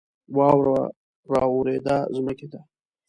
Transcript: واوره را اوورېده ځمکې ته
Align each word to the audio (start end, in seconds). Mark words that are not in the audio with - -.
واوره 0.37 0.79
را 1.31 1.41
اوورېده 1.49 1.97
ځمکې 2.15 2.47
ته 2.51 2.59